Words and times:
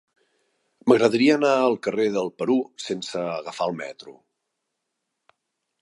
M'agradaria 0.91 1.35
anar 1.39 1.51
al 1.65 1.77
carrer 1.87 2.07
del 2.15 2.31
Perú 2.43 2.57
sense 2.87 3.23
agafar 3.37 3.69
el 3.73 3.79
metro. 3.85 4.19